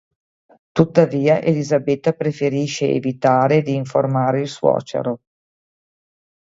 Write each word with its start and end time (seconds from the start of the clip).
Tuttavia 0.71 1.39
Elisabetta 1.43 2.13
preferisce 2.13 2.87
evitare 2.87 3.61
di 3.61 3.75
informare 3.75 4.41
il 4.41 4.47
suocero. 4.47 5.19